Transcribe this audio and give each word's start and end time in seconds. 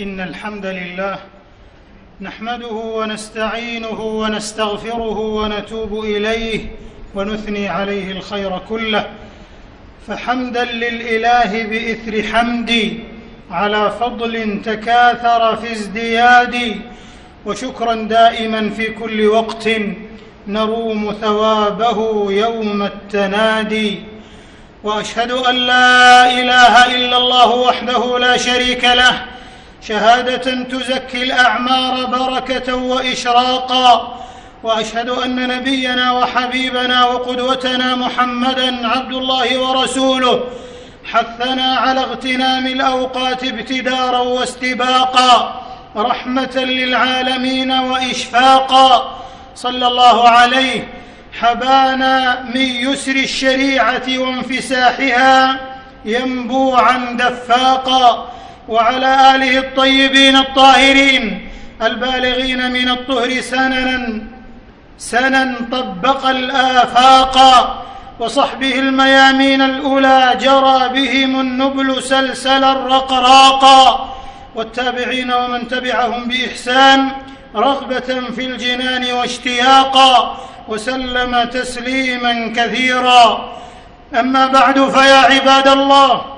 إن 0.00 0.20
الحمد 0.20 0.66
لله 0.66 1.18
نحمده 2.20 2.66
ونستعينه 2.72 4.00
ونستغفره 4.00 5.18
ونتوب 5.18 6.04
إليه 6.04 6.60
ونثني 7.14 7.68
عليه 7.68 8.12
الخير 8.12 8.58
كله 8.58 9.06
فحمدا 10.08 10.64
للإله 10.64 11.62
بإثر 11.62 12.22
حمدي 12.32 12.98
على 13.50 13.90
فضل 14.00 14.62
تكاثر 14.64 15.56
في 15.56 15.72
ازديادي 15.72 16.76
وشكرا 17.46 17.94
دائما 17.94 18.70
في 18.70 18.86
كل 18.90 19.26
وقت 19.26 19.68
نروم 20.46 21.12
ثوابه 21.20 22.26
يوم 22.32 22.82
التنادي 22.82 23.98
وأشهد 24.84 25.30
أن 25.30 25.54
لا 25.54 26.30
إله 26.40 26.96
إلا 26.96 27.16
الله 27.16 27.50
وحده 27.54 28.18
لا 28.18 28.36
شريك 28.36 28.84
له 28.84 29.35
شهادة 29.88 30.64
تزكي 30.64 31.22
الأعمار 31.22 32.04
بركة 32.04 32.74
وإشراقا. 32.74 34.16
وأشهد 34.62 35.08
أن 35.08 35.48
نبينا 35.48 36.12
وحبيبنا 36.12 37.04
وقدوتنا 37.04 37.94
محمدا 37.94 38.88
عبد 38.88 39.12
الله 39.12 39.58
ورسوله 39.58 40.44
حثنا 41.04 41.76
على 41.76 42.00
اغتنام 42.00 42.66
الأوقات 42.66 43.44
ابتدارا 43.44 44.18
واستباقا 44.18 45.62
رحمة 45.96 46.56
للعالمين 46.56 47.70
واشفاقا. 47.72 49.18
صلى 49.54 49.86
الله 49.86 50.28
عليه. 50.28 50.88
حبانا 51.40 52.42
من 52.54 52.60
يسر 52.60 53.16
الشريعة 53.16 54.18
وانفساحها 54.18 55.60
ينبوعا 56.04 57.16
دفاقا. 57.18 58.28
وعلى 58.68 59.34
آله 59.34 59.58
الطيبين 59.58 60.36
الطاهرين 60.36 61.48
البالغين 61.82 62.70
من 62.70 62.88
الطهر 62.88 63.40
سننا 63.40 64.22
سنا 64.98 65.54
طبق 65.72 66.26
الآفاق 66.26 67.36
وصحبه 68.20 68.78
الميامين 68.78 69.62
الأولى 69.62 70.38
جرى 70.40 70.88
بهم 70.88 71.40
النبل 71.40 72.02
سلسلا 72.02 72.72
رقراقا 72.72 74.14
والتابعين 74.54 75.32
ومن 75.32 75.68
تبعهم 75.68 76.24
بإحسان 76.28 77.08
رغبة 77.56 78.20
في 78.36 78.44
الجنان 78.44 79.12
واشتياقا 79.12 80.38
وسلم 80.68 81.44
تسليما 81.44 82.52
كثيرا. 82.56 83.52
أما 84.14 84.46
بعد 84.46 84.90
فيا 84.90 85.16
عباد 85.16 85.68
الله 85.68 86.35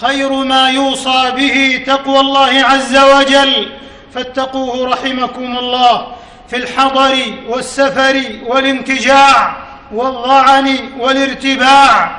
خير 0.00 0.32
ما 0.32 0.70
يوصى 0.70 1.32
به 1.36 1.82
تقوى 1.86 2.20
الله 2.20 2.64
عز 2.64 2.96
وجل. 2.96 3.72
فاتقوه 4.14 4.88
رحمكم 4.88 5.58
الله. 5.58 6.06
في 6.48 6.56
الحضر 6.56 7.16
والسفر 7.48 8.22
والانتجاع 8.46 9.56
والظعن 9.94 10.78
والارتباع. 10.98 12.16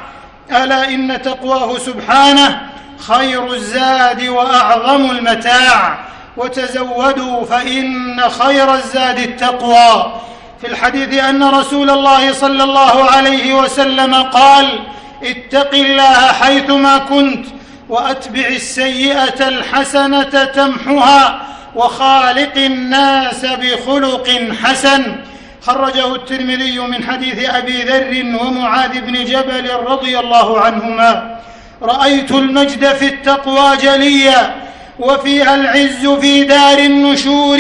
ألا 0.52 0.90
إن 0.90 1.22
تقواه 1.22 1.78
سبحانه 1.78 2.62
خير 3.00 3.54
الزاد 3.54 4.28
وأعظم 4.28 5.12
المتاع. 5.12 6.00
وتزودوا 6.38 7.46
فإن 7.46 8.22
خير 8.30 8.74
الزاد 8.74 9.20
التقوى. 9.20 10.14
في 10.62 10.68
الحديث 10.68 11.24
أن 11.24 11.44
رسول 11.44 11.90
الله 11.90 12.34
صلى 12.34 12.64
الله 12.64 13.12
عليه 13.12 13.54
وسلم 13.54 14.16
قال 14.16 14.80
اتق 15.24 15.74
الله 15.74 16.32
حيثما 16.32 16.98
كنت 16.98 17.46
وأتبع 17.90 18.48
السيئة 18.48 19.48
الحسنة 19.48 20.44
تمحها 20.44 21.42
وخالق 21.76 22.58
الناس 22.58 23.46
بخلق 23.46 24.30
حسن. 24.64 25.16
خرجه 25.62 26.16
الترمذي 26.16 26.80
من 26.80 27.04
حديث 27.04 27.50
أبي 27.50 27.84
ذر 27.84 28.42
ومعاذ 28.42 29.02
بن 29.02 29.26
جبل 29.26 29.70
رضي 29.88 30.20
الله 30.20 30.60
عنهما. 30.60 31.40
رأيت 31.82 32.32
المجد 32.32 32.94
في 32.94 33.06
التقوى 33.06 33.78
جليا 33.78 34.56
وفيها 35.00 35.56
العز 35.56 36.08
في 36.08 36.44
دار 36.44 36.78
النشور. 36.78 37.60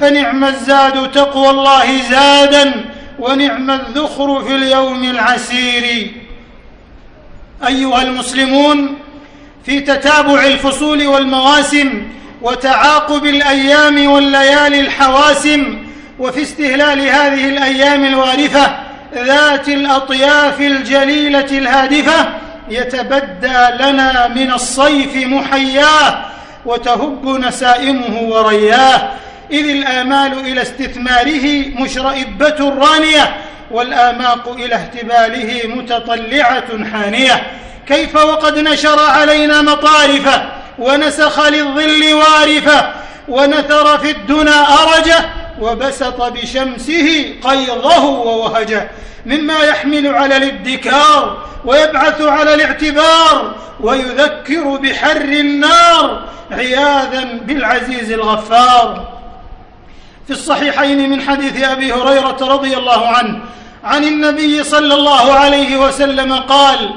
فنعم 0.00 0.44
الزاد 0.44 1.12
تقوى 1.12 1.50
الله 1.50 2.02
زادا 2.10 2.84
ونعم 3.18 3.70
الذخر 3.70 4.44
في 4.44 4.54
اليوم 4.54 5.04
العسير. 5.04 6.10
أيها 7.66 8.02
المسلمون 8.02 8.98
في 9.68 9.80
تتابع 9.80 10.44
الفصول 10.44 11.06
والمواسم 11.06 12.02
وتعاقب 12.42 13.24
الأيام 13.26 14.10
والليالي 14.10 14.80
الحواسم 14.80 15.78
وفي 16.18 16.42
استهلال 16.42 17.00
هذه 17.00 17.48
الأيام 17.48 18.04
الوارفه 18.04 18.78
ذات 19.14 19.68
الأطياف 19.68 20.60
الجليلة 20.60 21.58
الهادفة 21.58 22.28
يتبدى 22.70 23.66
لنا 23.80 24.28
من 24.28 24.52
الصيف 24.52 25.16
محياه 25.16 26.24
وتهب 26.66 27.26
نسائمه 27.26 28.20
ورياه. 28.20 29.10
إذ 29.50 29.68
الآمال 29.70 30.32
إلى 30.32 30.62
استثماره 30.62 31.64
مشرئبة 31.74 32.74
رانية 32.80 33.36
والآماق 33.70 34.56
إلى 34.58 34.74
اهتباله 34.74 35.60
متطلعة 35.64 36.84
حانية. 36.92 37.42
كيف 37.88 38.16
وقد 38.16 38.58
نشر 38.58 39.00
علينا 39.00 39.62
مطارفه 39.62 40.50
ونسخ 40.78 41.48
للظل 41.48 42.14
وارفه 42.14 42.90
ونثر 43.28 43.98
في 43.98 44.10
الدنا 44.10 44.66
أرجه 44.82 45.30
وبسط 45.60 46.22
بشمسه 46.22 47.34
قيضه 47.44 48.04
ووهجه 48.04 48.90
مما 49.26 49.58
يحمل 49.58 50.06
على 50.14 50.36
الادكار 50.36 51.44
ويبعث 51.64 52.20
على 52.20 52.54
الاعتبار 52.54 53.54
ويذكر 53.80 54.76
بحر 54.76 55.16
النار 55.16 56.24
عياذا 56.50 57.24
بالعزيز 57.42 58.12
الغفار. 58.12 59.18
في 60.26 60.30
الصحيحين 60.34 61.10
من 61.10 61.22
حديث 61.22 61.62
أبي 61.62 61.92
هريرة 61.92 62.36
رضي 62.40 62.76
الله 62.76 63.08
عنه 63.08 63.40
عن 63.84 64.04
النبي 64.04 64.64
صلى 64.64 64.94
الله 64.94 65.32
عليه 65.32 65.76
وسلم 65.76 66.34
قال 66.34 66.90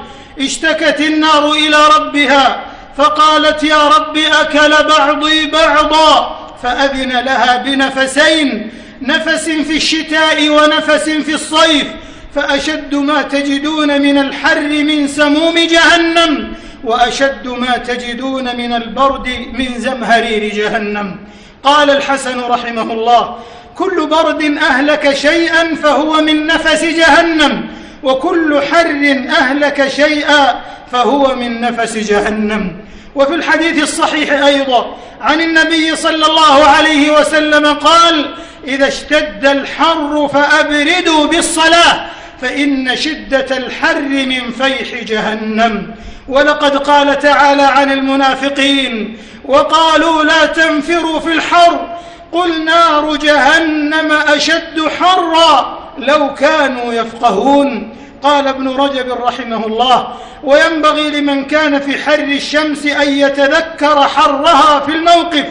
اشتكت 0.46 1.02
النار 1.02 1.52
إلى 1.52 1.78
ربها 1.98 2.62
فقالت 2.98 3.64
يا 3.64 3.88
رب 3.88 4.18
أكل 4.18 4.84
بعضي 4.84 5.46
بعضا 5.46 6.38
فأذن 6.64 7.10
لها 7.10 7.58
بنفسين 7.58 8.72
نفس 9.02 9.50
في 9.50 9.76
الشتاء 9.76 10.50
ونفس 10.50 11.10
في 11.10 11.34
الصيف 11.34 11.88
فأشد 12.36 12.96
ما 12.96 13.22
تجدون 13.22 14.02
من 14.02 14.18
الحر 14.18 14.70
من 14.70 15.08
سموم 15.08 15.56
جهنم 15.60 16.54
وأشد 16.84 17.48
ما 17.48 17.78
تجدون 17.78 18.56
من 18.56 18.74
البرد 18.74 19.28
من 19.54 19.80
زمهرير 19.80 20.56
جهنم. 20.56 21.18
قال 21.64 21.90
الحسن 21.90 22.40
رحمه 22.40 22.94
الله 22.94 23.36
كل 23.76 24.08
برد 24.08 24.58
أهلك 24.58 25.14
شيئا 25.14 25.76
فهو 25.76 26.22
من 26.22 26.48
نفس 26.48 26.84
جهنم. 26.84 27.68
وكل 28.04 28.62
حر 28.72 29.26
أهلك 29.40 29.88
شيئا 29.88 30.62
فهو 30.92 31.36
من 31.36 31.62
نفس 31.62 31.98
جهنم. 31.98 32.72
وفي 33.16 33.36
الحديث 33.36 33.84
الصحيح 33.84 34.32
أيضا 34.32 34.96
عن 35.22 35.42
النبي 35.42 35.96
صلى 35.96 36.26
الله 36.26 36.64
عليه 36.66 37.20
وسلم 37.20 37.74
قال 37.74 38.36
إذا 38.68 38.88
اشتد 38.88 39.46
الحر 39.46 40.30
فأبردوا 40.34 41.26
بالصلاة 41.28 42.06
فإن 42.42 42.96
شدة 42.96 43.58
الحر 43.58 44.02
من 44.02 44.52
فيح 44.52 45.04
جهنم. 45.04 45.96
ولقد 46.28 46.78
قال 46.78 47.20
تعالى 47.20 47.64
عن 47.64 47.92
المنافقين 47.92 49.18
وقالوا 49.46 50.24
لا 50.24 50.46
تنفروا 50.46 51.20
في 51.20 51.32
الحر. 51.34 51.98
قل 52.32 52.66
نار 52.66 53.16
جهنم 53.16 54.12
أشد 54.12 54.88
حرا 55.00 55.80
لو 55.98 56.34
كانوا 56.34 56.94
يفقهون. 56.94 57.96
قال 58.24 58.48
ابن 58.48 58.68
رجب 58.68 59.12
رحمه 59.22 59.66
الله 59.66 60.08
وينبغي 60.44 61.10
لمن 61.10 61.46
كان 61.46 61.80
في 61.80 62.04
حر 62.04 62.24
الشمس 62.24 62.86
أن 62.86 63.14
يتذكر 63.14 64.02
حرها 64.08 64.80
في 64.80 64.92
الموقف 64.92 65.46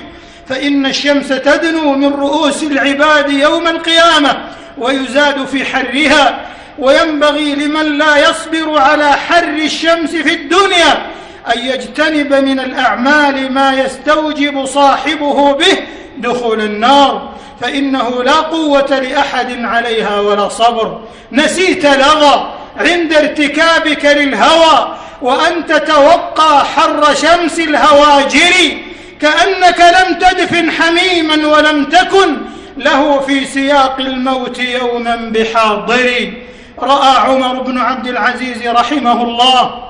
فإن 0.49 0.87
الشمس 0.87 1.29
تدنو 1.29 1.93
من 1.93 2.15
رؤوس 2.15 2.63
العباد 2.63 3.31
يوم 3.31 3.67
القيامة 3.67 4.45
ويزاد 4.79 5.45
في 5.45 5.65
حرها. 5.65 6.41
وينبغي 6.79 7.55
لمن 7.55 7.99
لا 7.99 8.31
يصبر 8.31 8.79
على 8.79 9.13
حر 9.13 9.49
الشمس 9.49 10.11
في 10.11 10.35
الدنيا 10.35 11.07
أن 11.55 11.59
يجتنب 11.59 12.35
من 12.35 12.61
الأعمال 12.61 13.53
ما 13.53 13.73
يستوجب 13.73 14.65
صاحبه 14.65 15.53
به 15.53 15.79
دخول 16.19 16.61
النار 16.61 17.29
فإنه 17.61 18.23
لا 18.23 18.33
قوة 18.35 18.99
لأحد 18.99 19.65
عليها 19.65 20.21
ولا 20.21 20.49
صبر. 20.49 21.01
نسيت 21.33 21.87
لظى 21.87 22.60
عند 22.81 23.15
ارتكابك 23.15 24.05
للهوى 24.05 24.97
وان 25.23 25.67
تتوقى 25.67 26.65
حر 26.65 27.15
شمس 27.15 27.59
الهواجر 27.59 28.79
كأنك 29.21 29.81
لم 29.81 30.15
تدفن 30.15 30.71
حميما 30.71 31.47
ولم 31.47 31.85
تكن 31.85 32.37
له 32.77 33.21
في 33.21 33.45
سياق 33.45 33.97
الموت 34.01 34.59
يوما 34.59 35.17
بحاضر. 35.17 36.33
رأى 36.79 37.17
عمر 37.17 37.63
بن 37.63 37.79
عبد 37.79 38.07
العزيز 38.07 38.67
رحمه 38.67 39.23
الله 39.23 39.85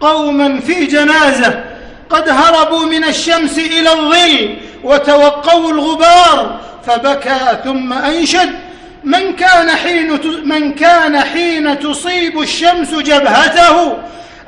قوما 0.00 0.60
في 0.60 0.86
جنازة 0.86 1.64
قد 2.10 2.28
هربوا 2.28 2.86
من 2.86 3.04
الشمس 3.04 3.58
إلى 3.58 3.92
الظل 3.92 4.56
وتوقوا 4.84 5.70
الغبار 5.70 6.60
فبكى 6.86 7.58
ثم 7.64 7.92
أنشد 7.92 8.50
من 9.08 9.36
كان 9.36 9.70
حين 9.70 10.20
من 10.44 10.74
كان 10.74 11.20
حين 11.20 11.78
تصيب 11.78 12.40
الشمس 12.40 12.94
جبهته 12.94 13.98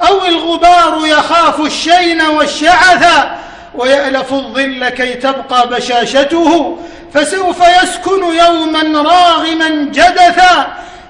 أو 0.09 0.27
الغبار 0.29 1.07
يخاف 1.07 1.61
الشين 1.61 2.21
والشعث 2.23 3.27
ويألف 3.75 4.33
الظل 4.33 4.89
كي 4.89 5.15
تبقى 5.15 5.69
بشاشته 5.69 6.79
فسوف 7.15 7.57
يسكن 7.83 8.23
يوما 8.25 9.03
راغما 9.03 9.69
جدثا 9.69 10.67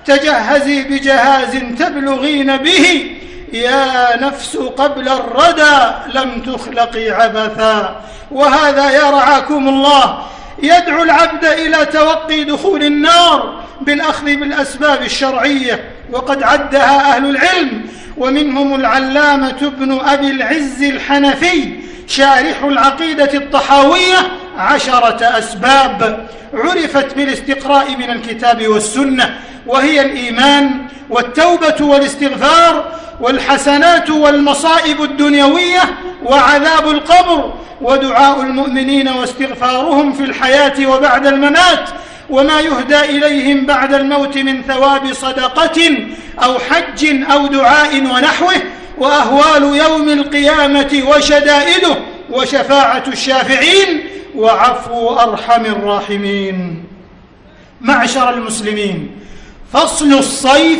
تجهزي 0.06 0.82
بجهاز 0.82 1.56
تبلغين 1.78 2.56
به 2.56 3.16
يا 3.52 4.16
نفس 4.16 4.56
قبل 4.56 5.08
الردى 5.08 5.94
لم 6.14 6.42
تخلقي 6.42 7.10
عبثا. 7.10 8.00
وهذا 8.30 8.90
يا 8.90 9.10
رعاكم 9.10 9.68
الله 9.68 10.18
يدعو 10.62 11.02
العبد 11.02 11.44
إلى 11.44 11.86
توقي 11.86 12.44
دخول 12.44 12.82
النار 12.82 13.64
بالأخذ 13.80 14.24
بالأسباب 14.24 15.02
الشرعية 15.02 15.84
وقد 16.12 16.42
عدها 16.42 17.16
أهل 17.16 17.30
العلم. 17.30 17.86
ومنهم 18.16 18.74
العلامة 18.74 19.56
ابن 19.62 20.00
أبي 20.00 20.30
العز 20.30 20.82
الحنفي 20.82 21.80
شارح 22.06 22.62
العقيدة 22.64 23.34
الطحاوية 23.34 24.16
عشرة 24.60 25.38
أسباب 25.38 26.28
عرفت 26.54 27.14
بالاستقراء 27.14 27.96
من 27.96 28.10
الكتاب 28.10 28.68
والسنة 28.68 29.38
وهي 29.66 30.00
الإيمان 30.00 30.70
والتوبة 31.10 31.76
والاستغفار 31.80 32.84
والحسنات 33.20 34.10
والمصائب 34.10 35.02
الدنيوية 35.02 35.82
وعذاب 36.24 36.88
القبر 36.90 37.52
ودعاء 37.80 38.40
المؤمنين 38.40 39.08
واستغفارهم 39.08 40.12
في 40.12 40.24
الحياة 40.24 40.86
وبعد 40.86 41.26
الممات 41.26 41.88
وما 42.30 42.60
يهدى 42.60 43.00
إليهم 43.00 43.66
بعد 43.66 43.94
الموت 43.94 44.38
من 44.38 44.62
ثواب 44.62 45.12
صدقة 45.12 45.98
أو 46.44 46.58
حج 46.58 47.22
أو 47.32 47.46
دعاء 47.46 47.96
ونحوه 47.96 48.62
وأهوال 48.98 49.62
يوم 49.62 50.08
القيامة 50.08 51.02
وشدائده 51.08 51.96
وشفاعة 52.30 53.04
الشافعين 53.08 54.09
وعفو 54.36 55.08
أرحم 55.08 55.66
الراحمين. 55.66 56.84
معشر 57.80 58.30
المسلمين 58.30 59.10
فصل 59.72 60.12
الصيف 60.12 60.78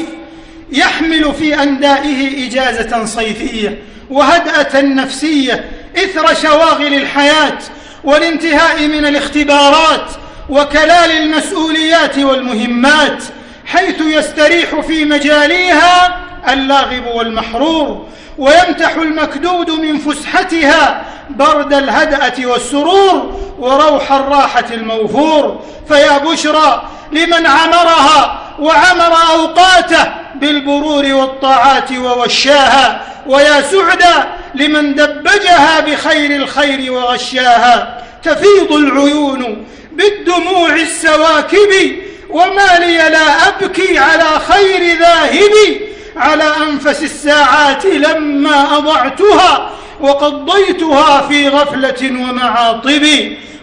يحمل 0.73 1.35
في 1.35 1.63
أندائه 1.63 2.47
إجازة 2.47 3.05
صيفية 3.05 3.83
وهدأة 4.11 4.81
نفسية 4.81 5.65
إثر 5.97 6.35
شواغل 6.35 6.95
الحياة 6.95 7.59
والانتهاء 8.05 8.89
من 8.89 9.07
الاختبارات 9.07 10.11
وكلال 10.49 11.11
المسؤوليات 11.11 12.19
والمهمات 12.19 13.23
حيث 13.67 14.01
يستريح 14.01 14.81
في 14.81 15.05
مجاليها 15.05 16.21
اللاغب 16.49 17.07
والمحرور 17.07 18.07
ويمتح 18.39 18.95
المكدود 18.95 19.71
من 19.71 19.99
فسحتها 19.99 21.05
برد 21.31 21.73
الهدأة 21.73 22.47
والسرور 22.47 23.41
وروح 23.59 24.13
الراحة 24.13 24.65
الموفور. 24.71 25.61
فيا 25.89 26.19
بشرى 26.19 26.89
لمن 27.13 27.47
عمرها 27.47 28.41
وعمر 28.59 29.17
أوقاته 29.33 30.13
بالبرور 30.35 31.15
والطاعات 31.15 31.93
ووشاها 31.93 33.03
ويا 33.27 33.61
سعدا 33.61 34.29
لمن 34.55 34.95
دبجها 34.95 35.81
بخير 35.81 36.37
الخير 36.37 36.93
وغشاها. 36.93 38.03
تفيض 38.23 38.73
العيون 38.73 39.67
بالدموع 39.93 40.75
السواكب. 40.75 41.97
وما 42.31 42.79
لي 42.79 42.97
لا 42.97 43.49
أبكي 43.49 43.99
على 43.99 44.41
خير 44.49 44.99
ذاهب 44.99 45.81
على 46.17 46.45
أنفس 46.45 47.03
الساعات 47.03 47.87
لما 47.87 48.77
أضعتها 48.77 49.71
وقضيتها 50.01 51.21
في 51.29 51.49
غفلة 51.49 52.11
ومعاطب. 52.11 53.07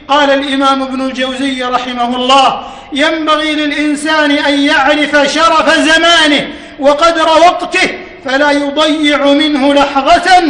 قال 0.07 0.29
الإمام 0.29 0.81
ابن 0.81 1.01
الجوزي 1.01 1.63
رحمه 1.63 2.15
الله 2.15 2.67
ينبغي 2.94 3.53
للإنسان 3.53 4.31
أن 4.31 4.59
يعرف 4.59 5.33
شرف 5.33 5.77
زمانه 5.77 6.47
وقدر 6.79 7.27
وقته 7.27 7.89
فلا 8.25 8.51
يضيع 8.51 9.25
منه 9.25 9.73
لحظة 9.73 10.44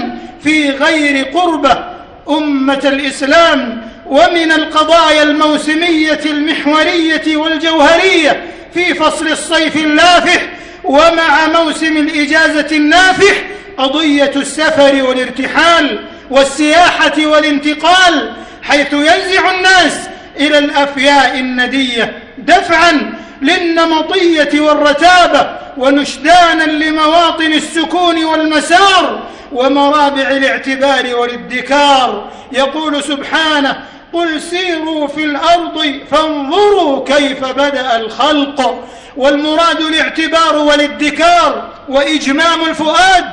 في 0.43 0.69
غير 0.69 1.25
قربة. 1.25 1.97
أمة 2.29 2.81
الإسلام 2.85 3.87
ومن 4.05 4.51
القضايا 4.51 5.23
الموسمية 5.23 6.19
المحورية 6.25 7.37
والجوهرية 7.37 8.43
في 8.73 8.93
فصل 8.93 9.27
الصيف 9.27 9.75
اللافح 9.75 10.41
ومع 10.83 11.47
موسم 11.47 11.97
الإجازة 11.97 12.67
النافح 12.71 13.43
قضية 13.77 14.31
السفر 14.35 15.03
والارتحال 15.03 15.99
والسياحة 16.29 17.25
والانتقال 17.25 18.33
حيث 18.63 18.93
ينزع 18.93 19.51
الناس 19.55 19.93
إلى 20.39 20.57
الأفياء 20.57 21.39
الندية 21.39 22.19
دفعا 22.37 23.13
للنمطية 23.41 24.61
والرتابة 24.61 25.49
ونشدانا 25.77 26.63
لمواطن 26.63 27.53
السكون 27.53 28.25
والمسار 28.25 29.23
ومرابع 29.51 30.29
الاعتبار 30.29 31.15
والادكار. 31.15 32.31
يقول 32.51 33.03
سبحانه 33.03 33.83
قل 34.13 34.41
سيروا 34.41 35.07
في 35.07 35.23
الأرض 35.23 35.99
فانظروا 36.11 37.05
كيف 37.05 37.45
بدأ 37.45 37.97
الخلق. 37.97 38.83
والمراد 39.17 39.81
الاعتبار 39.81 40.57
والادكار 40.57 41.69
وإجمام 41.89 42.65
الفؤاد 42.65 43.25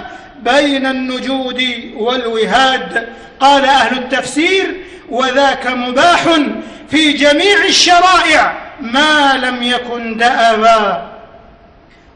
بين 0.43 0.87
النجود 0.87 1.65
والوهاد. 1.97 3.09
قال 3.41 3.65
أهل 3.65 3.99
التفسير 3.99 4.81
وذاك 5.09 5.67
مباح 5.67 6.23
في 6.90 7.12
جميع 7.12 7.64
الشرائع 7.64 8.59
ما 8.81 9.33
لم 9.43 9.62
يكن 9.62 10.16
دأبا. 10.16 11.11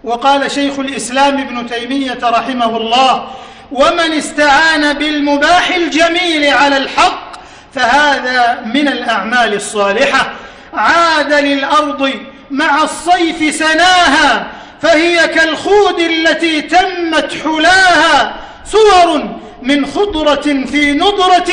وقال 0.05 0.51
شيخ 0.51 0.79
الإسلام 0.79 1.39
ابن 1.41 1.67
تيمية 1.67 2.19
رحمه 2.23 2.77
الله 2.77 3.29
ومن 3.73 4.13
استعان 4.13 4.93
بالمباح 4.93 5.71
الجميل 5.71 6.45
على 6.51 6.77
الحق 6.77 7.28
فهذا 7.75 8.61
من 8.75 8.89
الأعمال 8.89 9.55
الصالحة. 9.55 10.33
عاد 10.75 11.33
للأرض 11.33 12.13
مع 12.51 12.83
الصيف 12.83 13.55
سناها 13.55 14.47
فهي 14.83 15.29
كالخود 15.29 16.01
التي 16.01 16.63
تمت 16.63 17.33
حلاها. 17.45 18.35
صور 18.65 19.29
من 19.63 19.87
خضرة 19.87 20.65
في 20.67 20.93
نضرة 20.93 21.53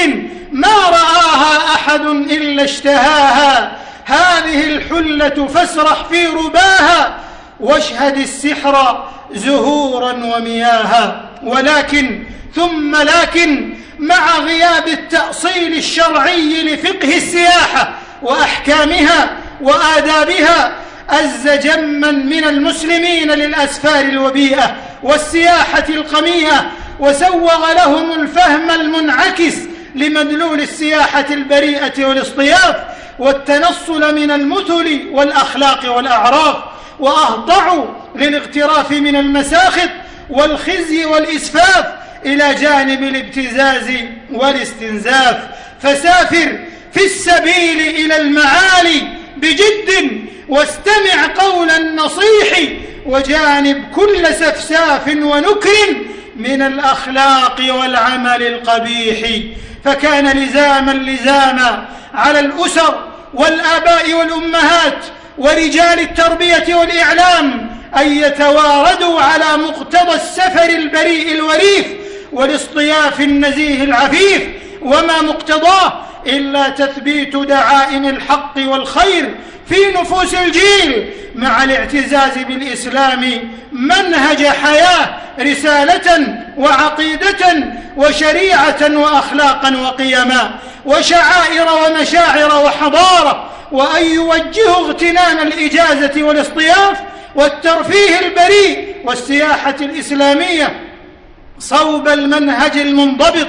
ما 0.52 0.74
رآها 0.90 1.76
أحد 1.76 2.06
إلا 2.06 2.64
اشتهاها. 2.64 3.72
هذه 4.06 4.64
الحلة 4.64 5.48
فاسرح 5.48 6.04
في 6.04 6.26
رباها 6.26 7.16
واشهد 7.60 8.18
السحر 8.18 9.06
زهورا 9.34 10.14
ومياها. 10.14 11.22
ولكن 11.44 12.24
ثم 12.56 12.96
لكن 12.96 13.74
مع 14.00 14.38
غياب 14.38 14.88
التأصيل 14.88 15.74
الشرعي 15.74 16.64
لفقه 16.64 17.18
السياحة 17.18 17.94
وأحكامها 18.22 19.38
وآدابها 19.62 20.72
أز 21.10 21.48
جما 21.48 22.12
من 22.12 22.44
المسلمين 22.44 23.32
للأسفار 23.32 24.06
الوبيئة 24.06 24.76
والسياحة 25.04 25.86
القميئة 25.90 26.72
وسوغ 27.00 27.74
لهم 27.74 28.22
الفهم 28.22 28.72
المنعكس 28.72 29.56
لمدلول 29.96 30.62
السياحة 30.62 31.26
البريئة 31.30 32.06
والاصطياف 32.06 32.76
والتنصل 33.20 34.16
من 34.16 34.32
المثل 34.32 35.08
والأخلاق 35.12 35.96
والأعراف 35.96 36.56
وأهضعوا 37.00 37.86
للاغتراف 38.16 38.92
من 38.92 39.16
المساخط 39.16 39.90
والخزي 40.30 41.06
والإسفاف 41.06 42.05
إلى 42.26 42.56
جانب 42.56 43.04
الابتزاز 43.04 43.92
والاستنزاف. 44.32 45.38
فسافر 45.82 46.60
في 46.94 47.06
السبيل 47.06 47.80
إلى 47.80 48.18
المعالي 48.18 49.02
بجد 49.38 50.22
واستمع 50.50 51.28
قول 51.38 51.70
النصيح 51.70 52.60
وجانب 53.06 53.84
كل 53.96 54.28
سفساف 54.28 55.08
ونكر 55.08 55.96
من 56.36 56.62
الأخلاق 56.62 57.62
والعمل 57.70 58.44
القبيح. 58.44 59.40
فكان 59.86 60.38
لزاما 60.38 60.92
لزاما 60.92 61.86
على 62.14 62.40
الأسر 62.40 63.00
والآباء 63.34 64.14
والأمهات 64.14 65.06
ورجال 65.38 66.00
التربية 66.00 66.76
والإعلام 66.76 67.70
أن 67.98 68.18
يتواردوا 68.18 69.22
على 69.22 69.58
مقتضى 69.58 70.16
السفر 70.16 70.70
البريء 70.70 71.32
الوريث 71.32 71.86
والاصطياف 72.32 73.22
النزيه 73.22 73.84
العفيف 73.84 74.42
وما 74.82 75.22
مقتضاه 75.22 75.94
إلا 76.28 76.70
تثبيت 76.70 77.36
دعائم 77.36 78.06
الحق 78.06 78.54
والخير 78.58 79.36
في 79.70 79.76
نفوس 79.96 80.34
الجيل 80.34 81.10
مع 81.36 81.64
الاعتزاز 81.64 82.38
بالإسلام 82.48 83.50
منهج 83.72 84.46
حياة 84.48 85.16
رسالة 85.40 86.38
وعقيدة 86.58 87.68
وشريعة 87.98 88.78
وأخلاقا 88.82 89.78
وقيما 89.78 90.60
وشعائر 90.86 91.68
ومشاعر 91.74 92.66
وحضارة 92.66 93.50
وأن 93.72 94.06
يوجهوا 94.06 94.76
اغتنام 94.88 95.38
الإجازة 95.48 96.24
والاصطياف 96.24 96.98
والترفيه 97.36 98.20
البريء 98.20 98.96
والسياحة 99.06 99.76
الإسلامية 99.82 100.85
صوب 101.60 102.08
المنهج 102.08 102.78
المنضبط 102.78 103.48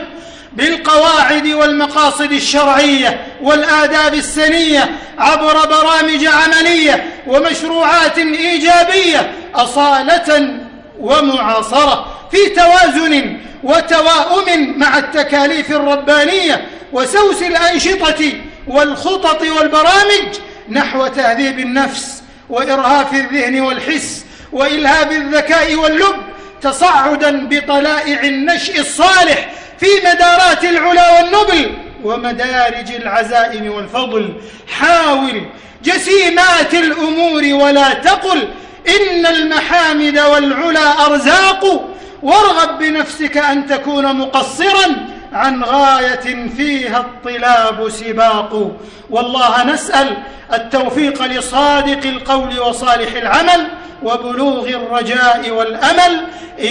بالقواعد 0.52 1.46
والمقاصد 1.46 2.32
الشرعية 2.32 3.26
والآداب 3.42 4.14
السنية 4.14 4.90
عبر 5.18 5.66
برامج 5.66 6.26
عملية 6.26 7.04
ومشروعات 7.26 8.18
إيجابية 8.18 9.32
أصالة 9.54 10.58
ومعاصرة 11.00 12.06
في 12.30 12.48
توازن 12.48 13.36
وتواؤم 13.62 14.78
مع 14.78 14.98
التكاليف 14.98 15.70
الربانية 15.70 16.66
وسوس 16.92 17.42
الأنشطة 17.42 18.32
والخطط 18.66 19.42
والبرامج 19.42 20.36
نحو 20.68 21.06
تهذيب 21.06 21.58
النفس 21.58 22.22
وإرهاف 22.50 23.14
الذهن 23.14 23.60
والحس 23.60 24.24
وإلهاب 24.52 25.12
الذكاء 25.12 25.74
واللب 25.74 26.16
تصعدا 26.62 27.48
بطلائع 27.48 28.20
النشء 28.20 28.80
الصالح 28.80 29.48
في 29.80 29.86
مدارات 30.04 30.64
العلا 30.64 31.20
والنبل 31.20 31.72
ومدارج 32.04 32.92
العزائم 32.92 33.72
والفضل. 33.72 34.34
حاول 34.68 35.42
جسيمات 35.84 36.74
الأمور 36.74 37.42
ولا 37.64 37.94
تقل. 37.94 38.48
إن 38.88 39.26
المحامد 39.26 40.18
والعلا 40.18 41.06
أرزاق. 41.06 41.90
وارغب 42.22 42.78
بنفسك 42.78 43.36
أن 43.36 43.66
تكون 43.66 44.16
مقصرا. 44.16 45.15
عن 45.36 45.64
غاية 45.64 46.48
فيها 46.56 46.98
الطلاب 46.98 47.88
سباق. 47.88 48.76
والله 49.10 49.64
نسأل 49.64 50.16
التوفيق 50.54 51.22
لصادق 51.22 52.06
القول 52.06 52.60
وصالح 52.60 53.12
العمل 53.16 53.66
وبلوغ 54.02 54.68
الرجاء 54.68 55.50
والأمل. 55.50 56.20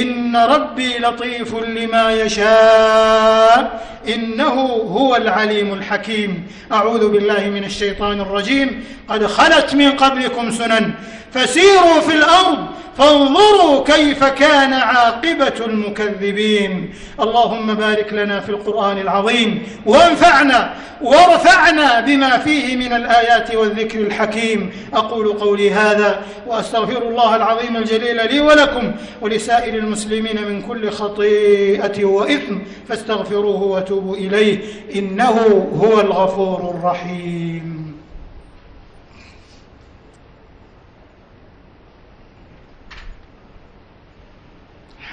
إن 0.01 0.35
ربي 0.35 0.97
لطيف 0.97 1.55
لما 1.55 2.11
يشاء. 2.11 3.85
إنه 4.07 4.53
هو 4.91 5.15
العليم 5.15 5.73
الحكيم. 5.73 6.47
أعوذ 6.71 7.09
بالله 7.09 7.49
من 7.49 7.63
الشيطان 7.63 8.21
الرجيم. 8.21 8.85
قد 9.09 9.25
خلت 9.25 9.75
من 9.75 9.91
قبلكم 9.91 10.51
سنن. 10.51 10.91
فسيروا 11.35 11.99
في 12.01 12.15
الأرض 12.15 12.57
فانظروا 12.97 13.83
كيف 13.83 14.23
كان 14.23 14.73
عاقبة 14.73 15.65
المكذبين. 15.65 16.93
اللهم 17.19 17.73
بارك 17.73 18.13
لنا 18.13 18.39
في 18.39 18.49
القرآن 18.49 18.97
العظيم 18.97 19.63
وانفعنا 19.85 20.73
وارفعنا 21.01 21.99
بما 21.99 22.37
فيه 22.37 22.75
من 22.75 22.93
الآيات 22.93 23.55
والذكر 23.55 23.99
الحكيم. 23.99 24.71
أقول 24.93 25.27
قولي 25.27 25.71
هذا 25.71 26.21
وأستغفر 26.47 27.01
الله 27.01 27.35
العظيم 27.35 27.77
الجليل 27.77 28.33
لي 28.33 28.39
ولكم 28.39 28.91
ولسائر 29.21 29.75
المسلمين 29.75 30.41
من 30.47 30.61
كل 30.61 30.89
خطيئة 30.91 32.05
وإثم 32.05 32.55
فاستغفروه 32.89 33.63
وتوبوا 33.63 34.15
إليه 34.15 34.59
إنه 34.95 35.67
هو 35.83 35.99
الغفور 35.99 36.75
الرحيم. 36.77 37.95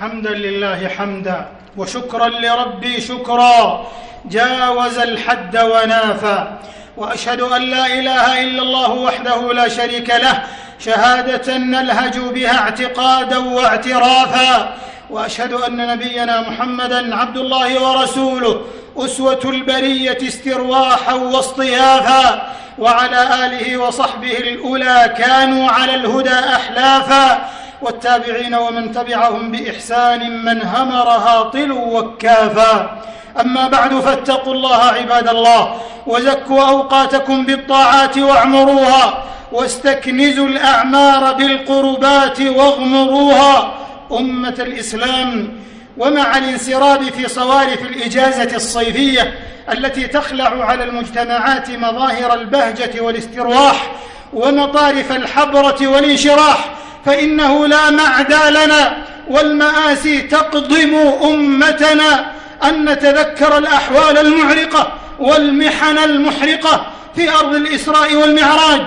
حمدا 0.03 0.31
لله 0.31 0.89
حمدا 0.99 1.47
وشكرا 1.77 2.29
لربي 2.29 3.01
شكرا. 3.01 3.87
جاوز 4.25 4.99
الحد 4.99 5.57
ونافى. 5.57 6.49
وأشهد 6.97 7.41
أن 7.41 7.63
لا 7.63 7.87
إله 7.87 8.43
إلا 8.43 8.63
الله 8.63 8.91
وحده 8.91 9.53
لا 9.53 9.69
شريك 9.69 10.11
له. 10.11 10.43
شهادة 10.79 11.57
نلهج 11.57 12.19
بها 12.19 12.59
اعتقادا 12.59 13.39
واعترافا. 13.39 14.75
وأشهد 15.11 15.53
أن 15.53 15.77
نبينا 15.77 16.41
محمدا 16.41 17.17
عبد 17.17 17.37
الله 17.37 17.83
ورسوله. 17.83 18.61
أسوة 18.97 19.41
البرية 19.45 20.19
استرواحا 20.23 21.13
واصطيافا. 21.13 22.53
وعلى 22.79 23.47
آله 23.47 23.77
وصحبه 23.77 24.37
الأولى 24.39 25.15
كانوا 25.19 25.71
على 25.71 25.95
الهدى 25.95 26.39
أحلافا. 26.59 27.49
والتابعين 27.83 28.55
ومن 28.55 28.93
تبعهم 28.93 29.51
بإحسان 29.51 30.45
من 30.45 30.63
همر 30.63 31.09
هاطل 31.09 31.73
وكافا. 31.73 33.03
أما 33.41 33.69
بعد 33.69 33.95
فاتقوا 33.95 34.55
الله 34.55 34.83
عباد 34.83 35.29
الله 35.29 35.77
وزكوا 36.07 36.63
أوقاتكم 36.69 37.47
بالطاعات 37.47 38.19
واعمروها 38.19 39.25
واستكنزوا 39.53 40.47
الأعمار 40.47 41.33
بالقربات 41.33 42.41
واغمروها. 42.41 43.75
أمة 44.13 44.55
الإسلام 44.59 45.63
ومع 45.99 46.39
الانسراب 46.39 47.03
في 47.03 47.29
صوارف 47.29 47.83
الإجازة 47.83 48.57
الصيفية 48.57 49.35
التي 49.73 50.07
تخلع 50.07 50.65
على 50.65 50.85
المجتمعات 50.85 51.71
مظاهر 51.71 52.35
البهجة 52.35 53.01
والاسترواح 53.01 53.93
ومطارف 54.33 55.13
الحبرة 55.13 55.87
والانشراح 55.87 56.71
فإنه 57.07 57.67
لا 57.67 57.91
معدى 57.91 58.51
لنا 58.51 58.97
والمآسي 59.29 60.21
تقضم 60.21 60.95
أمتنا 61.25 62.33
أن 62.65 62.91
نتذكر 62.91 63.59
الأحوال 63.59 64.19
المعرقة 64.19 64.93
والمحن 65.19 65.99
المحرقة 65.99 66.87
في 67.17 67.31
أرض 67.31 67.55
الإسراء 67.55 68.15
والمعراج 68.15 68.83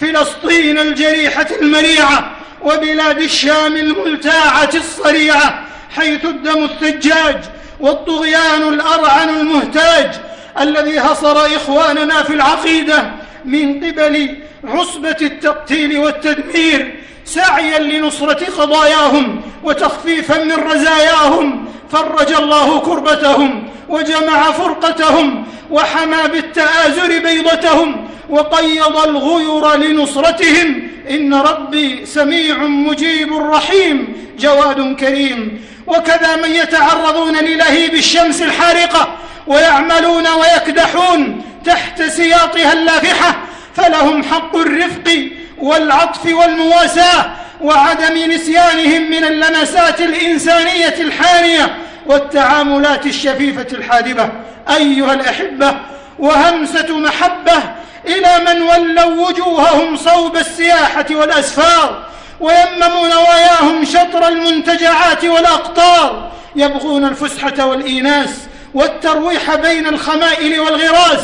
فلسطين 0.00 0.78
الجريحة 0.78 1.46
المريعة 1.60 2.30
وبلاد 2.62 3.18
الشام 3.18 3.76
الملتاعة 3.76 4.70
الصريعة 4.74 5.64
حيث 5.96 6.24
الدم 6.24 6.64
الثجاج 6.64 7.36
والطغيان 7.80 8.68
الأرعن 8.68 9.28
المهتاج 9.28 10.10
الذي 10.60 10.98
هصر 10.98 11.46
إخواننا 11.56 12.22
في 12.22 12.34
العقيدة 12.34 13.10
من 13.44 13.84
قبل 13.84 14.36
عصبة 14.64 15.16
التقتيل 15.22 15.98
والتدمير. 15.98 16.99
سعيا 17.34 17.78
لنصرة 17.78 18.44
قضاياهم 18.58 19.42
وتخفيفا 19.64 20.44
من 20.44 20.52
رزاياهم 20.52 21.64
فرج 21.92 22.32
الله 22.32 22.80
كربتهم 22.80 23.68
وجمع 23.88 24.52
فرقتهم 24.52 25.44
وحمى 25.70 26.28
بالتآزر 26.32 27.18
بيضتهم 27.18 28.08
وقيض 28.30 28.96
الغير 28.96 29.76
لنصرتهم. 29.76 30.88
إن 31.10 31.34
ربي 31.34 32.06
سميع 32.06 32.56
مجيب 32.56 33.36
رحيم 33.36 34.14
جواد 34.38 34.96
كريم. 34.96 35.64
وكذا 35.86 36.36
من 36.36 36.50
يتعرضون 36.54 37.36
للهيب 37.36 37.94
الشمس 37.94 38.42
الحارقة 38.42 39.16
ويعملون 39.46 40.26
ويكدحون 40.28 41.44
تحت 41.64 42.02
سياطها 42.02 42.72
اللافحة 42.72 43.38
فلهم 43.76 44.22
حق 44.22 44.56
الرفق 44.56 45.30
والعطف 45.60 46.26
والمواساة 46.26 47.30
وعدم 47.60 48.32
نسيانهم 48.32 49.10
من 49.10 49.24
اللمسات 49.24 50.00
الإنسانية 50.00 50.94
الحانية 51.00 51.76
والتعاملات 52.06 53.06
الشفيفة 53.06 53.66
الحادبة. 53.72 54.28
أيها 54.76 55.14
الأحبة 55.14 55.76
وهمسة 56.18 56.98
محبة 56.98 57.62
إلى 58.06 58.38
من 58.46 58.62
ولوا 58.62 59.28
وجوههم 59.28 59.96
صوب 59.96 60.36
السياحة 60.36 61.06
والأسفار 61.10 62.02
ويمموا 62.40 63.08
نواياهم 63.08 63.84
شطر 63.84 64.28
المنتجعات 64.28 65.24
والأقطار 65.24 66.30
يبغون 66.56 67.04
الفسحة 67.04 67.66
والإيناس 67.66 68.30
والترويح 68.74 69.54
بين 69.54 69.86
الخمائل 69.86 70.60
والغراس. 70.60 71.20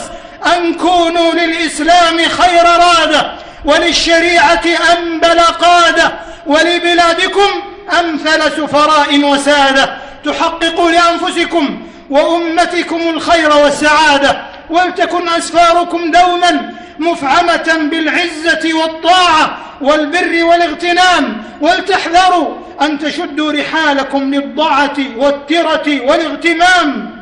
أن 0.56 0.74
كونوا 0.74 1.32
للإسلام 1.32 2.18
خير 2.28 2.64
رادة. 2.64 3.32
وللشريعة 3.66 4.64
أنبل 4.98 5.40
قادة 5.40 6.12
ولبلادكم 6.46 7.62
أمثل 8.00 8.42
سفراء 8.42 9.18
وسادة. 9.24 9.96
تحققوا 10.24 10.90
لأنفسكم 10.90 11.82
وأمتكم 12.10 13.00
الخير 13.08 13.56
والسعادة 13.56 14.42
ولتكن 14.70 15.28
أسفاركم 15.28 16.10
دوما 16.10 16.72
مفعمة 16.98 17.88
بالعزة 17.90 18.74
والطاعة 18.74 19.58
والبر 19.80 20.44
والاغتنام. 20.44 21.42
ولتحذروا 21.60 22.54
أن 22.82 22.98
تشدوا 22.98 23.52
رحالكم 23.52 24.34
للضعة 24.34 24.96
والترة 25.16 26.00
والاغتمام 26.00 27.16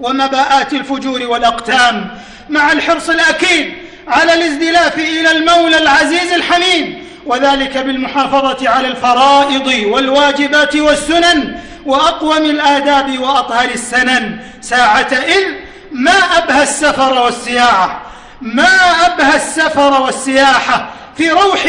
ومباءات 0.00 0.72
الفجور 0.72 1.22
والأقتام. 1.26 2.10
مع 2.48 2.72
الحرص 2.72 3.10
الأكيد 3.10 3.85
على 4.08 4.34
الازدلاف 4.34 4.98
إلى 4.98 5.30
المولى 5.30 5.78
العزيز 5.78 6.32
الحميد 6.32 6.98
وذلك 7.26 7.78
بالمحافظة 7.78 8.68
على 8.68 8.88
الفرائض 8.88 9.66
والواجبات 9.66 10.76
والسنن 10.76 11.58
وأقوم 11.86 12.44
الآداب 12.44 13.18
وأطهر 13.18 13.68
السنن. 13.68 14.38
ساعة 14.60 15.08
إذ 15.12 15.44
ما 15.92 16.18
أبهى 16.38 16.62
السفر 16.62 17.22
والسياحه 17.22 18.02
ما 18.40 18.78
أبهى 19.06 19.36
السفر 19.36 20.02
والسياحه 20.02 20.90
في 21.16 21.30
روح 21.30 21.66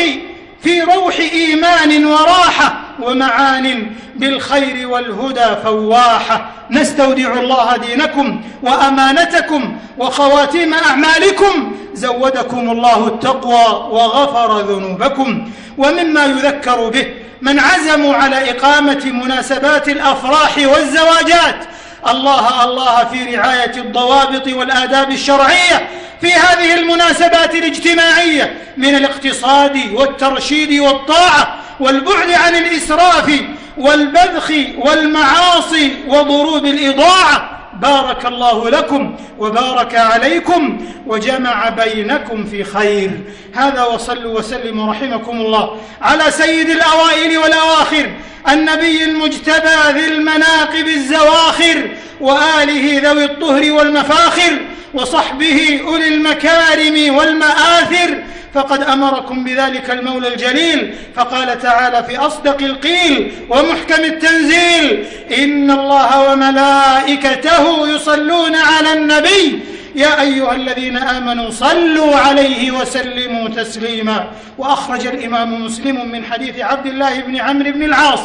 في 0.63 0.81
روح 0.81 1.19
إيمان 1.19 2.05
وراحة 2.05 2.79
ومعان 3.01 3.91
بالخير 4.15 4.87
والهدى 4.87 5.55
فواحة. 5.63 6.49
نستودع 6.71 7.33
الله 7.33 7.77
دينكم 7.77 8.41
وأمانتكم 8.63 9.77
وخواتيم 9.97 10.73
أعمالكم. 10.73 11.75
زودكم 11.93 12.71
الله 12.71 13.07
التقوى 13.07 13.89
وغفر 13.91 14.61
ذنوبكم. 14.61 15.49
ومما 15.77 16.25
يذكر 16.25 16.89
به 16.89 17.07
من 17.41 17.59
عزموا 17.59 18.15
على 18.15 18.51
إقامة 18.51 19.05
مناسبات 19.05 19.89
الأفراح 19.89 20.57
والزواجات 20.57 21.65
الله 22.07 22.63
الله 22.63 23.03
في 23.05 23.35
رعاية 23.35 23.77
الضوابط 23.77 24.47
والآداب 24.47 25.11
الشرعية 25.11 25.89
في 26.21 26.33
هذه 26.33 26.73
المناسبات 26.73 27.55
الاجتماعية 27.55 28.57
من 28.77 28.95
الاقتصاد 28.95 29.93
والترشيد 29.93 30.79
والطاعة 30.79 31.59
والبعد 31.79 32.31
عن 32.31 32.55
الإسراف 32.55 33.41
والبذخ 33.77 34.51
والمعاصي 34.77 35.93
وضروب 36.07 36.65
الإضاعة. 36.65 37.56
بارك 37.81 38.25
الله 38.25 38.69
لكم 38.69 39.15
وبارك 39.39 39.95
عليكم 39.95 40.77
وجمع 41.07 41.69
بينكم 41.69 42.45
في 42.45 42.63
خير. 42.63 43.11
هذا 43.55 43.83
وصلوا 43.83 44.39
وسلموا 44.39 44.91
رحمكم 44.91 45.41
الله 45.41 45.77
على 46.01 46.31
سيد 46.31 46.69
الأوائل 46.69 47.37
والأواخر 47.37 48.09
النبي 48.49 49.03
المجتبى 49.03 49.91
ذي 49.91 50.07
المناقب 50.07 50.87
الزواخر 50.87 51.89
وآله 52.21 53.01
ذوي 53.03 53.25
الطهر 53.25 53.71
والمفاخر 53.71 54.57
وصحبه 54.97 55.81
أولي 55.87 56.07
المكارم 56.07 57.15
والمآثر 57.15 58.23
فقد 58.53 58.83
أمركم 58.83 59.43
بذلك 59.43 59.89
المولى 59.91 60.27
الجليل 60.27 60.95
فقال 61.15 61.59
تعالى 61.61 62.03
في 62.03 62.17
أصدق 62.17 62.61
القيل 62.61 63.31
ومحكم 63.49 64.03
التنزيل 64.03 65.05
إن 65.37 65.71
الله 65.71 66.31
وملائكته 66.31 67.87
يصلون 67.87 68.55
على 68.55 68.93
النبي 68.93 69.59
يا 69.97 70.21
أيها 70.21 70.55
الذين 70.55 70.97
آمنوا 70.97 71.49
صلوا 71.51 72.15
عليه 72.15 72.71
وسلموا 72.71 73.49
تسليما. 73.49 74.27
وأخرج 74.57 75.07
الإمام 75.07 75.65
مسلم 75.65 76.11
من 76.11 76.25
حديث 76.25 76.59
عبد 76.59 76.85
الله 76.85 77.19
بن 77.21 77.35
عمرو 77.35 77.71
بن 77.71 77.83
العاص 77.83 78.19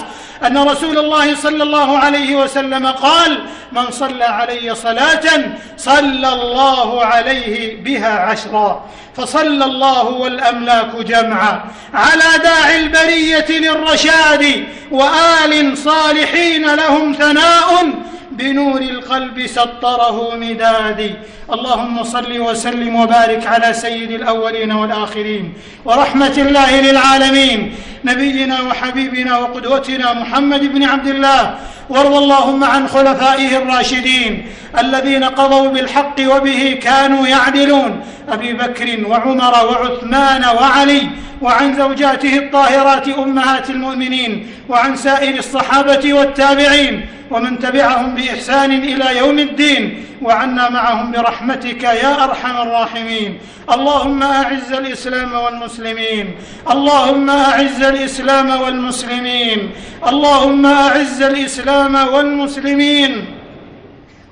أن 0.46 0.58
رسول 0.58 0.98
الله 0.98 1.34
صلى 1.34 1.62
الله 1.62 1.98
عليه 1.98 2.36
وسلم 2.36 2.86
قال 2.86 3.38
من 3.72 3.90
صلى 3.90 4.24
علي 4.24 4.74
صلاة 4.74 5.54
صلى 5.76 6.28
الله 6.28 7.04
عليه 7.04 7.82
بها 7.82 8.18
عشرا 8.18 8.84
فصلى 9.16 9.64
الله 9.64 10.04
والأملاك 10.04 10.96
جمعا 10.96 11.64
على 11.94 12.42
داعي 12.42 12.80
البرية 12.80 13.46
للرشاد 13.48 14.64
وآل 14.90 15.78
صالحين 15.78 16.74
لهم 16.74 17.12
ثناء 17.12 17.84
بنور 18.42 18.80
القلب 18.80 19.46
سطره 19.46 20.34
مدادي. 20.36 21.14
اللهم 21.54 22.02
صل 22.02 22.40
وسلم 22.40 22.96
وبارك 22.96 23.46
على 23.46 23.72
سيد 23.72 24.10
الأولين 24.10 24.72
والآخرين. 24.72 25.52
ورحمة 25.84 26.36
الله 26.38 26.70
للعالمين. 26.80 27.74
نبينا 28.04 28.60
وحبيبنا 28.60 29.38
وقدوتنا 29.38 30.12
محمد 30.12 30.62
بن 30.74 30.82
عبد 30.82 31.06
الله. 31.06 31.42
وارض 31.92 32.14
اللهم 32.14 32.64
عن 32.64 32.88
خلفائه 32.88 33.56
الراشدين 33.56 34.46
الذين 34.78 35.24
قضوا 35.24 35.68
بالحق 35.68 36.16
وبه 36.20 36.78
كانوا 36.82 37.26
يعدلون. 37.26 38.00
أبي 38.28 38.52
بكر 38.52 39.06
وعمر 39.06 39.54
وعثمان 39.66 40.44
وعلي 40.44 41.02
وعن 41.42 41.76
زوجاته 41.76 42.36
الطاهرات 42.36 43.08
أمهات 43.08 43.70
المؤمنين 43.70 44.46
وعن 44.68 44.96
سائر 44.96 45.38
الصحابة 45.38 46.12
والتابعين 46.12 47.06
ومن 47.30 47.58
تبعهم 47.58 48.14
بإحسان 48.14 48.72
إلى 48.72 49.18
يوم 49.18 49.38
الدين 49.38 50.04
وعنا 50.22 50.70
معهم 50.70 51.12
برحمتك 51.12 51.82
يا 51.82 52.24
أرحم 52.24 52.62
الراحمين. 52.62 53.38
اللهم 53.72 54.22
أعز 54.22 54.72
الإسلام 54.72 55.32
والمسلمين. 55.32 56.34
اللهم 56.70 57.30
أعز 57.30 57.82
الإسلام 57.82 58.50
والمسلمين. 58.50 59.70
اللهم 60.08 60.66
أعز 60.66 61.22
الإسلام 61.22 61.94
والمسلمين. 61.94 63.24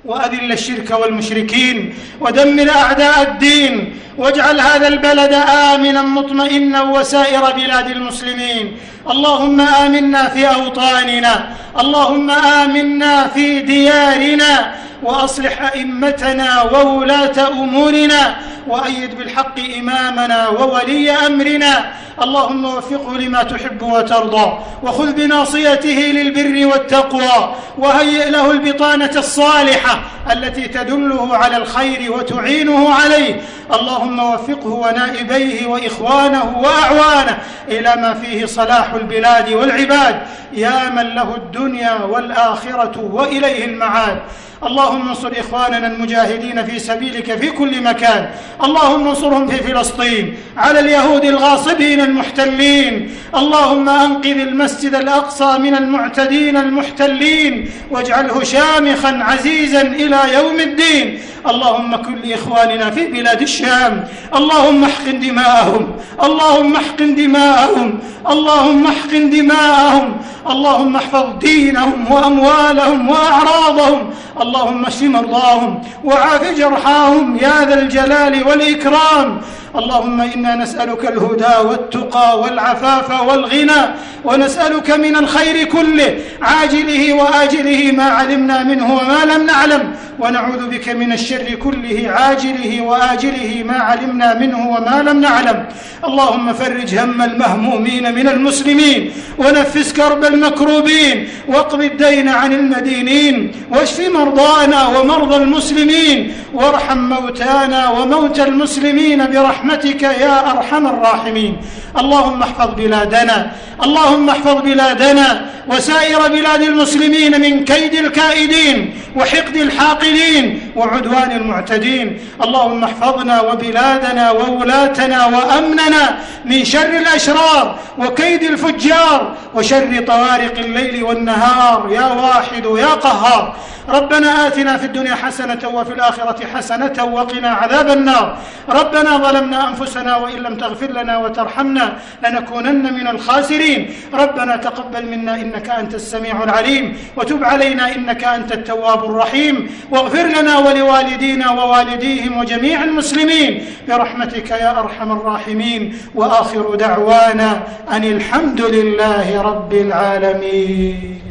وأذل 0.04 0.52
الشرك 0.52 0.90
والمشركين. 0.90 1.94
ودمر 2.20 2.70
أعداء 2.70 3.22
الدين. 3.22 4.00
واجعل 4.20 4.60
هذا 4.60 4.88
البلد 4.88 5.32
آمنا 5.72 6.02
مطمئنا 6.02 6.82
وسائر 6.82 7.52
بلاد 7.56 7.90
المسلمين. 7.90 8.76
اللهم 9.10 9.60
آمنا 9.60 10.28
في 10.28 10.42
أوطاننا. 10.46 11.34
اللهم 11.80 12.30
آمنا 12.30 13.26
في 13.34 13.60
ديارنا. 13.60 14.74
وأصلح 15.02 15.72
أئمتنا 15.74 16.62
وولاة 16.62 17.48
أمورنا. 17.48 18.22
وأيد 18.68 19.18
بالحق 19.18 19.56
إمامنا 19.78 20.48
وولي 20.48 21.10
أمرنا. 21.10 21.74
اللهم 22.22 22.64
وفقه 22.64 23.18
لما 23.18 23.42
تحب 23.42 23.82
وترضى. 23.82 24.46
وخذ 24.82 25.12
بناصيته 25.12 25.98
للبر 26.16 26.66
والتقوى. 26.66 27.54
وهيئ 27.78 28.30
له 28.30 28.50
البطانة 28.50 29.14
الصالحة 29.16 29.94
التي 30.32 30.68
تدله 30.68 31.36
على 31.36 31.56
الخير 31.56 32.12
وتعينه 32.12 32.94
عليه. 32.94 33.40
اللهم 33.74 34.09
وفقه 34.18 34.68
ونائبيه 34.68 35.66
وإخوانه 35.66 36.58
وأعوانه 36.58 37.38
إلى 37.68 37.96
ما 37.96 38.14
فيه 38.14 38.46
صلاح 38.46 38.94
البلاد 38.94 39.52
والعباد 39.52 40.20
يا 40.52 40.90
من 40.90 41.14
له 41.14 41.36
الدنيا 41.36 41.94
والآخرة 41.94 43.00
وإليه 43.12 43.64
المعاد. 43.64 44.18
اللهم 44.66 45.08
انصر 45.08 45.32
إخواننا 45.38 45.86
المجاهدين 45.86 46.64
في 46.64 46.78
سبيلك 46.78 47.38
في 47.38 47.50
كل 47.50 47.82
مكان. 47.82 48.30
اللهم 48.64 49.08
انصرهم 49.08 49.46
في 49.46 49.56
فلسطين 49.56 50.36
على 50.56 50.80
اليهود 50.80 51.24
الغاصبين 51.24 52.00
المحتلين. 52.00 53.10
اللهم 53.36 53.88
أنقذ 53.88 54.38
المسجد 54.40 54.94
الأقصى 54.94 55.58
من 55.58 55.74
المعتدين 55.74 56.56
المحتلين 56.56 57.70
واجعله 57.90 58.44
شامخا 58.44 59.18
عزيزا 59.22 59.82
إلى 59.82 60.18
يوم 60.34 60.60
الدين. 60.60 61.20
اللهم 61.48 61.96
كن 61.96 62.14
لاخواننا 62.24 62.90
في 62.90 63.06
بلاد 63.06 63.42
الشام. 63.42 64.04
اللهم 64.34 64.84
احقن 64.84 65.20
دماءهم. 65.20 65.96
اللهم 66.22 66.76
احقن 66.76 67.14
دماءهم. 67.14 67.98
اللهم 68.30 68.86
احقن 68.86 69.30
دماءهم. 69.30 70.16
اللهم 70.50 70.96
احفظ 70.96 71.26
دينهم 71.40 72.12
وأموالهم 72.12 73.08
وأعراضهم. 73.08 74.10
اللهم 74.50 74.86
اشف 74.86 75.02
مرضاهم 75.02 75.82
وعاف 76.04 76.58
جرحاهم 76.58 77.36
يا 77.36 77.64
ذا 77.64 77.74
الجلال 77.74 78.46
والإكرام. 78.46 79.40
اللهم 79.78 80.20
إنا 80.20 80.54
نسألك 80.54 81.04
الهدى 81.04 81.68
والتقى 81.68 82.40
والعفاف 82.40 83.20
والغنى 83.28 83.82
ونسألك 84.24 84.90
من 84.90 85.16
الخير 85.16 85.64
كله 85.64 86.18
عاجله 86.42 87.12
وآجله 87.12 87.92
ما 87.92 88.04
علمنا 88.04 88.62
منه 88.62 88.94
وما 88.94 89.32
لم 89.32 89.46
نعلم 89.46 89.92
ونعوذ 90.18 90.68
بك 90.68 90.88
من 90.88 91.12
الشر 91.12 91.54
كله 91.54 92.10
عاجله 92.10 92.80
وآجله 92.80 93.62
ما 93.64 93.78
علمنا 93.78 94.34
منه 94.34 94.68
وما 94.68 95.02
لم 95.02 95.20
نعلم. 95.20 95.64
اللهم 96.04 96.52
فرج 96.52 96.94
هم 96.98 97.22
المهمومين 97.22 98.14
من 98.14 98.28
المسلمين 98.28 99.10
ونفس 99.38 99.92
كرب 99.92 100.24
المكروبين 100.24 101.28
واقض 101.48 101.82
الدين 101.82 102.28
عن 102.28 102.52
المدينين 102.52 103.52
واشف 103.70 104.00
مرضانا 104.08 104.86
ومرضى 104.86 105.36
المسلمين 105.36 106.34
وارحم 106.54 106.98
موتانا 106.98 107.88
وموتى 107.90 108.44
المسلمين 108.44 109.18
برحمتك. 109.30 109.59
برحمتك 109.60 110.02
يا 110.02 110.50
أرحم 110.50 110.86
الراحمين. 110.86 111.56
اللهم 111.98 112.42
احفظ 112.42 112.74
بلادنا 112.74 113.50
اللهم 113.82 114.30
احفظ 114.30 114.62
بلادنا 114.62 115.46
وسائر 115.68 116.28
بلاد 116.28 116.62
المسلمين 116.62 117.40
من 117.40 117.64
كيد 117.64 117.94
الكائدين 117.94 118.94
وحقد 119.16 119.56
الحاقدين 119.56 120.72
وعدوان 120.76 121.30
المعتدين. 121.32 122.20
اللهم 122.42 122.84
احفظنا 122.84 123.40
وبلادنا 123.40 124.30
وولاتنا 124.30 125.26
وأمننا 125.26 126.16
من 126.44 126.64
شر 126.64 126.92
الأشرار 127.04 127.78
وكيد 127.98 128.42
الفجار 128.42 129.34
وشر 129.54 130.04
طوارق 130.06 130.58
الليل 130.58 131.04
والنهار. 131.04 131.88
يا 131.90 132.06
واحد 132.06 132.64
يا 132.64 132.86
قهار. 132.86 133.56
ربنا 133.88 134.46
آتنا 134.46 134.76
في 134.76 134.86
الدنيا 134.86 135.14
حسنة 135.14 135.68
وفي 135.68 135.92
الآخرة 135.92 136.46
حسنة 136.54 137.04
وقنا 137.04 137.50
عذاب 137.50 137.90
النار. 137.90 138.36
ربنا 138.68 139.16
ظلمنا 139.50 139.68
أنفسنا 139.68 140.16
وإن 140.16 140.38
لم 140.38 140.54
تغفر 140.56 140.90
لنا 140.90 141.18
وترحمنا 141.18 141.98
لنكونن 142.24 142.94
من 142.94 143.06
الخاسرين. 143.08 143.90
ربنا 144.14 144.56
تقبل 144.56 145.06
منا 145.06 145.34
إنك 145.34 145.70
أنت 145.70 145.94
السميع 145.94 146.44
العليم 146.44 146.96
وتب 147.16 147.44
علينا 147.44 147.94
إنك 147.94 148.24
أنت 148.24 148.52
التواب 148.52 149.04
الرحيم 149.04 149.70
واغفر 149.90 150.26
لنا 150.26 150.58
ولوالدينا 150.58 151.50
ووالديهم 151.50 152.38
وجميع 152.38 152.84
المسلمين 152.84 153.64
برحمتك 153.88 154.50
يا 154.50 154.80
أرحم 154.80 155.12
الراحمين. 155.12 155.98
وآخر 156.14 156.74
دعوانا 156.74 157.62
أن 157.90 158.04
الحمد 158.04 158.60
لله 158.60 159.42
رب 159.42 159.72
العالمين. 159.72 161.29